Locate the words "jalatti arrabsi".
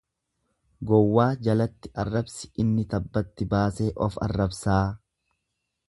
1.47-2.51